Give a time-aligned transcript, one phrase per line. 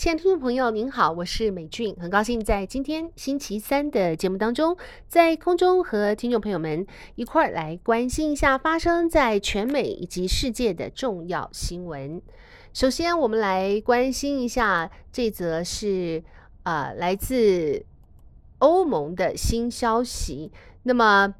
[0.00, 4.74] 亲爱的听众朋友，您好，我是美俊，很高兴在今天星期三的节目当中，
[5.08, 12.22] 在空中和听众朋友们一块儿来关心一下发生在全美以及世界的重要新闻。
[12.72, 16.24] 首先，我们来关心一下这则是
[16.62, 17.84] 啊、来自
[18.60, 20.50] 欧盟的新消息。
[20.84, 21.34] 那么，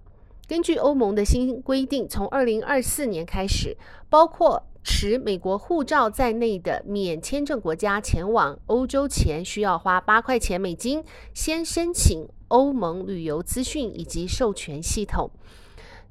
[0.47, 3.79] 根据欧盟的新规定，从二零二四年开始，
[4.11, 15.31] 包括持美国护照在内的免签证国家前往欧洲前，需要花八块钱美金先申请欧盟旅游资讯以及授权系统。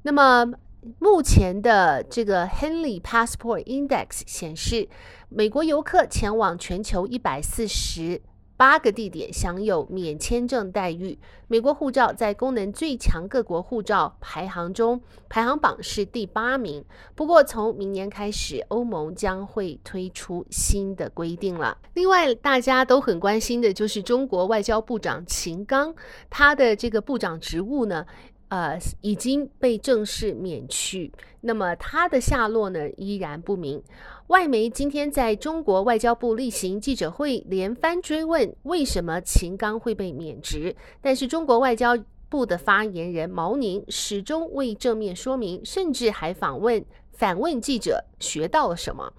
[0.02, 0.52] 那么，
[0.98, 4.88] 目前的这个 Henley Passport Index 显示，
[5.28, 8.22] 美国游客前往全球一百四十。
[8.60, 11.18] 八个地点享有免签证待遇。
[11.48, 16.84] 美国护照在功能最强各国护照排行中，排行榜是第八名。
[17.14, 21.78] 不过，从明年开始，欧盟将会推出新的规定了。
[21.94, 25.94] 另外，大家都很关心的就是中国外交部长秦刚，
[26.28, 28.04] 他的这个部长职务呢，
[28.50, 31.10] 呃，已经被正式免去。
[31.40, 33.80] 那么他的下落呢，依然不明。
[34.26, 41.96] 外媒今天在中国外交部例行记者会连番追问为什么秦刚会被免职，但是中国外交
[42.28, 49.12] 部的发言人毛宁始终未正面说明，甚至还访问反问记者学到了什么。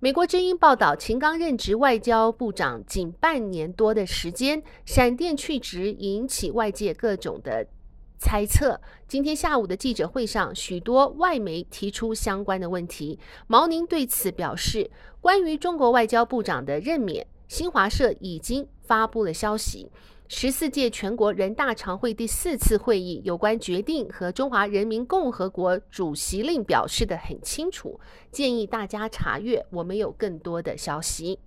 [0.00, 7.66] 美国之音报道，秦刚任职外交部长仅半年多的时间，闪电去职，引起外界各种的。
[8.18, 13.18] 猜测，今天下午的记者会上，许多外媒提出相关的问题。
[13.46, 19.90] 毛宁对此表示，关于中国外交部长的任免，新华社已经发布了消息。
[20.26, 28.00] 十四届全国人大常会第四次会议有关决定和中华人民共和国主席令表示得很清楚，
[28.32, 29.66] 建议大家查阅。
[29.70, 31.38] 我们有更多的消息。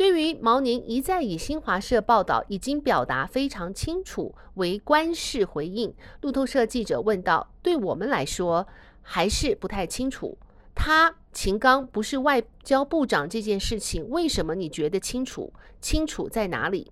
[0.00, 5.92] 对于毛宁一再以新华社报道已经表达非常清楚为官事回应，
[6.22, 8.66] 路透社记者问道：“对我们来说
[9.02, 10.38] 还是不太清楚，
[10.74, 15.52] 他秦刚不是外交部长这件事情，为什么你觉得清楚？
[15.82, 16.90] 清楚在哪里？”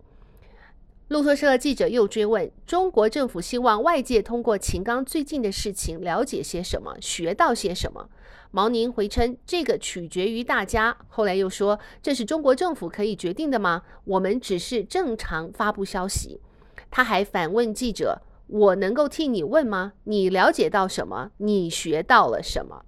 [1.09, 8.11] 路透社记者又追问：“中国政府希望外界通过秦刚最近的事情了解些什么，学到些什么？”
[8.53, 13.85] 毛宁回称：“这个取决于大家。”后来又说：“这是中国政府可以决定的吗？
[14.05, 16.43] 我们只是正常发布消息。”
[16.91, 19.95] 他还反问记者：“我能够替你问吗？
[20.05, 21.31] 你了解到什么？
[21.39, 22.85] 你学到了什么？”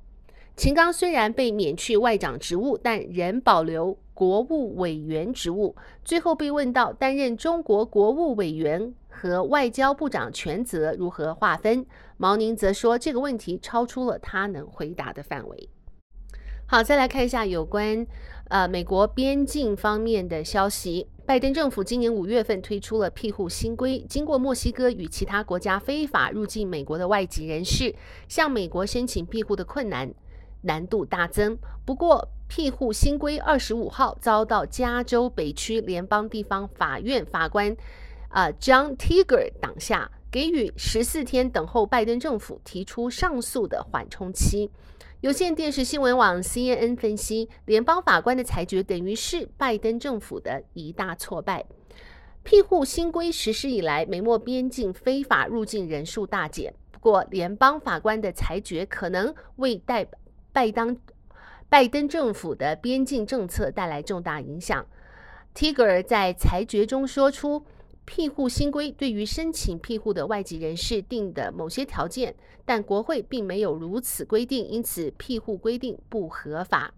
[0.57, 5.75] 秦刚虽然被免去外长职务，但仍保留国务委员职务。
[6.05, 11.87] 最后被问到担任中国国务委员和外交部长权责如何划分，
[12.19, 15.71] 毛宁则说这个问题超出了他能回答的范围。
[16.67, 18.07] 好，再来看一下有关
[18.51, 21.09] 呃美国边境方面的消息。
[21.25, 27.95] 拜登政府今年五月份推出了庇护新规，经过墨西哥与其他国家非法入境美国的外籍人士
[28.29, 30.13] 向美国申请庇护的困难。
[30.63, 31.57] 难度大增。
[31.87, 37.71] 不过，庇护新规二十五号遭到加州北区联邦地方法院法官
[38.29, 44.69] 啊、呃、John Tiger 挡下，给予十四天等候拜登政府提出上诉的缓冲期。
[45.21, 51.65] 有线电视新闻网 CNN 分析，联邦法官的裁决等于是拜登政府的一大挫败。
[52.43, 56.75] 庇护新规实施以来，美墨边境非法入境人数大减。
[56.91, 60.09] 不过，联邦法官的裁决可能为代。
[60.53, 60.99] 拜登
[61.71, 64.85] 拜登政府的边境政策带来重大影响。
[65.55, 67.65] Tiger 在裁决中说出，
[68.05, 76.93] 庇护新规对于申请庇护的外籍人士定的某些条件，但国会并没有如此规定，因此庇护规定不合法。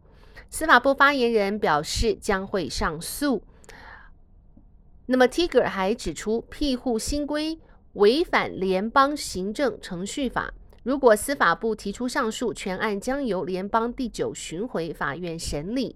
[0.48, 3.42] 司法部发言人表示将会上诉。
[5.04, 7.58] 那么 Tiger 还指出，庇护新规
[7.92, 10.54] 违反联邦行政程序法。
[10.82, 15.94] 如果司法部提出上诉，全案将由联邦第九巡回法院审理。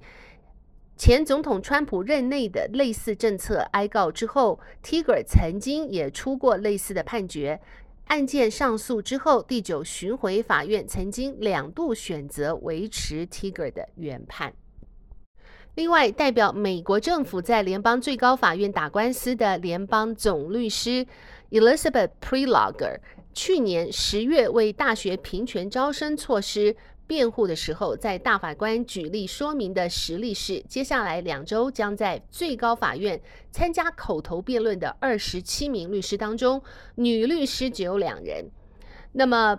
[0.96, 7.60] 前总统川普任内的类似政策哀告之后，Tiger 曾经也出过类似的判决。
[8.06, 14.54] 案件上诉之后，第九巡回法院曾经两度选择维持 Tiger 的原判。
[15.74, 21.06] 另外，代表美国政府在联邦最高法院打官司的联邦总律师
[21.50, 22.98] Elizabeth Preloger。
[23.32, 26.74] 去年十月为大学平权招生措施
[27.06, 33.20] 辩护的时候，在大法官举例说明的实例是，接下来两周将在最高法院
[33.52, 36.62] 参加口头辩论的二十七名律师当中，
[36.94, 38.46] 女律师只有两人。
[39.12, 39.58] 那么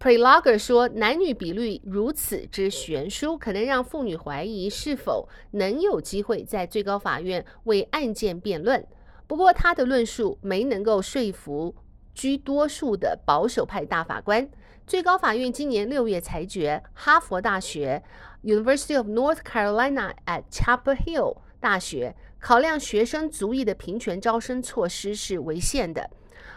[0.00, 8.86] Preloger 说，男女比率如此之悬殊，可能让妇女怀疑是否能有机会在最高法院为案件辩论。
[9.26, 11.74] 不过，他的论述没能够说服
[12.14, 14.48] 居多数的保守派大法官。
[14.86, 18.04] 最高法院今年六月裁决，哈佛大学
[18.44, 26.08] （University of North Carolina at Chapel Hill） 大学考量学生族裔的平权招生措施是违宪的。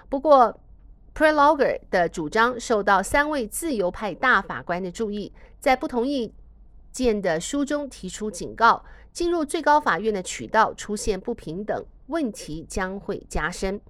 [0.08, 0.60] 不过
[1.16, 6.32] ，Preloger 的主张受到三位自由派大法官的注意，在不同意
[6.92, 13.82] 见的书中提出警告：进入最高法院的渠道出现不平等问题将会加深。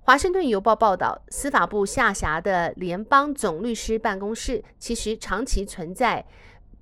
[0.00, 6.26] 华盛顿邮报报道，司法部下辖的联邦总律师办公室其实长期存在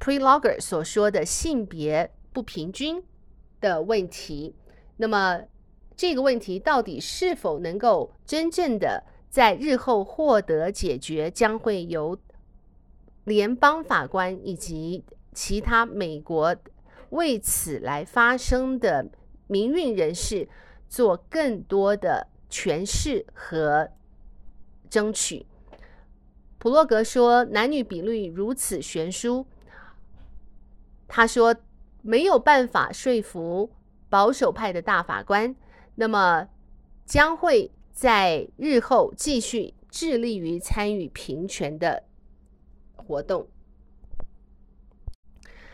[0.01, 3.05] Preloger 所说的性别不平均
[3.61, 4.57] 的问题。
[4.97, 5.43] 那么，
[5.95, 9.05] 这个问题到底是否能够真正的？
[9.31, 12.19] 在日后获得解决，将会由
[13.25, 15.05] 联邦法官以及
[15.35, 16.57] 其他美国
[17.11, 19.07] 为此来发声的
[19.47, 20.49] 民运人士
[20.88, 23.90] 做更多的诠释和
[24.90, 25.46] 争取。
[26.58, 29.46] 普洛格说，男女比率如此悬殊，
[31.06, 31.55] 他说
[32.02, 33.70] 没有办法说服
[34.08, 35.55] 保守派的大法官，
[35.94, 36.49] 那么
[37.05, 37.70] 将会。
[37.91, 42.05] 在日后继续致力于参与平权的
[42.94, 43.49] 活动。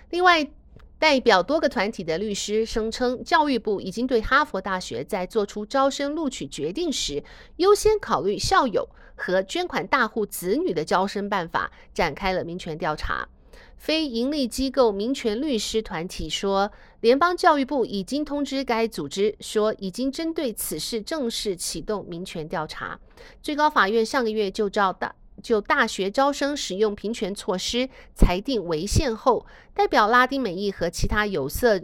[0.08, 0.50] 另外，
[0.98, 7.22] 代表多个团体的律师声称，教育部已经对哈佛大学在做出招生录取决定时，
[7.56, 13.28] 优先考虑校友和捐款大户子女的招生办法，展开了民权调查。
[13.76, 16.70] 非营利机构民权律师团体说，
[17.00, 22.98] 联邦教育部已经通知该组织，说已经针对此事正式启动民权调查。
[23.42, 31.80] 最高法院上个月就照大就大学招生使用平权措施裁定违宪后，代表拉丁美裔和其他有色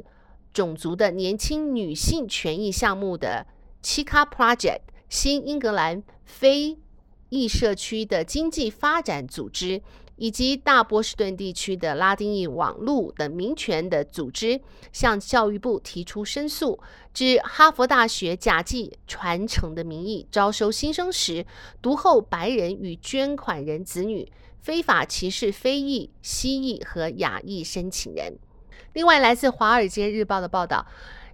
[0.52, 3.46] 种族的年轻女性权益项目的
[3.82, 6.78] Chica Project 新英格兰非
[7.28, 9.82] 裔社区的经济发展组织。
[10.20, 14.60] 以及大波士顿地区的拉丁裔网络等民权的组织
[14.92, 16.78] 向教育部提出申诉，
[17.14, 21.46] 指哈佛大学假借传承的名义招收新生时，
[21.80, 28.38] 独厚白人与捐款人子女，非法歧视非裔、西裔和亚裔申请人。
[28.92, 30.86] 另外，来自《华尔街日报》的报道，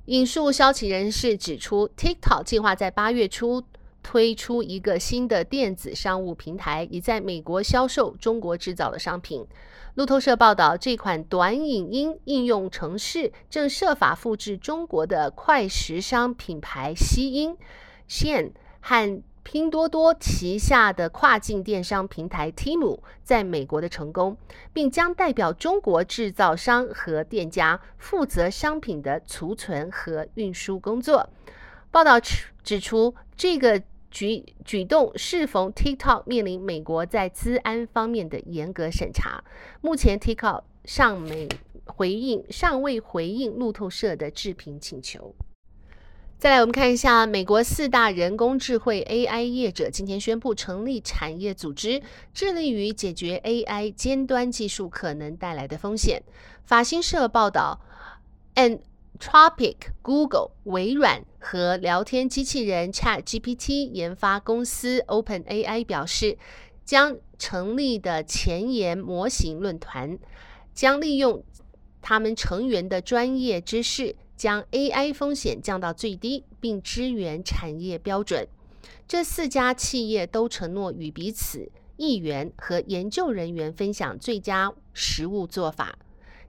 [0.05, 3.65] 引述消息人士指出，TikTok 计划在八月初。
[4.06, 9.44] 推出一个新的电子商务平台，以在美国销售中国制造的商品。
[9.94, 17.56] 路透社报道，这款短影音应用程式正设法复制中国的快时尚品牌西音
[18.06, 24.37] 线和拼多多旗下的跨境电商平台 Temu 在美国的成功，
[24.73, 31.29] 并将代表中国制造商和店家负责商品的储存和运输工作。
[31.91, 32.20] 报道
[32.62, 33.82] 指出，这个。
[34.16, 39.44] 举举动适逢 TikTok 面临美国在资安方面的严格审查，
[39.82, 41.46] 目前 TikTok 尚没
[41.84, 45.34] 回应，尚未回应路透社的置评请求。
[46.38, 52.00] 再来，我们看一下美国四大人工智慧 AI 业者今天宣布成立产业组织，
[52.32, 56.22] 致力于解决 AI 尖端技术可能带来的风险。
[56.64, 57.82] 法新社报道
[58.54, 58.78] ，and
[59.18, 66.38] Tropic、Google、微软和聊天机器人 ChatGPT 研发公司 OpenAI 表示，
[66.85, 70.18] 将成立的前沿模型论坛
[70.75, 71.42] 将利用
[72.00, 78.46] 他们成员的专业知识，将 AI 风险降到最低，并支援产业标准。
[79.08, 85.99] 这四家企业都承诺与彼此议员和研究人员分享最佳实务做法。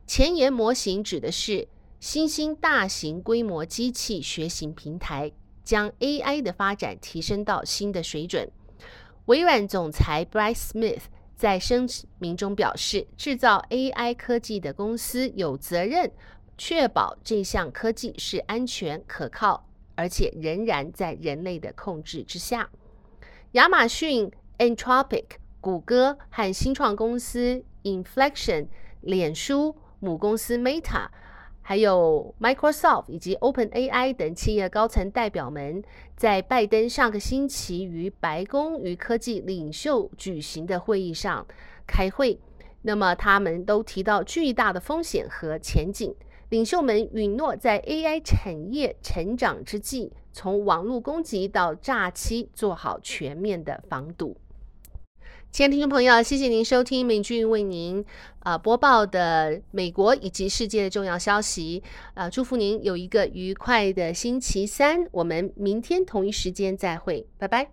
[0.05, 1.67] 前沿模型指的是。
[2.00, 5.32] 新兴大型规模机器学习平台
[5.63, 8.51] 将 AI 的发展提升到新的水准。
[9.25, 11.01] 微软总裁 Bryce Smith
[11.36, 11.89] 在声
[12.20, 16.12] 明中表示，制造 AI 科技的公司有责任
[16.56, 22.70] 确保这项科技是安全可靠，而且仍然在人类的控制之下。
[23.54, 25.25] 亚马逊、Anthropic、
[25.60, 28.68] 谷歌和新创公司 Inflection、
[29.01, 31.08] 脸书母公司 Meta。
[31.69, 35.83] 还有 Microsoft 以及 OpenAI 等企业高层代表们，
[36.15, 41.45] 在拜登上个星期于白宫与科技领袖举行的会议上
[41.86, 42.39] 开会。
[42.83, 46.15] 那么，他们都提到巨大的风险和前景。
[46.47, 54.38] 领袖们允诺在 AI 产业成长之际，从网络攻击到诈欺做好全面的防堵。
[55.51, 58.04] 亲爱的听众朋友，谢谢您收听美俊为您
[58.39, 61.82] 啊、播报的美国以及世界的重要消息
[62.13, 67.72] 啊、祝福您有一个愉快的星期三，我们明天同一时间再会，拜拜。